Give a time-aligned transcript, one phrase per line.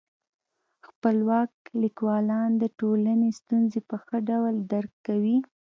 [0.87, 1.51] خپلواک
[1.83, 5.37] لیکوالان د ټولني ستونزي په ښه ډول درک کوي.